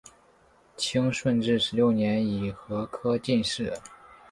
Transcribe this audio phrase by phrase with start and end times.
[0.77, 3.77] 清顺治十六年己亥科进士。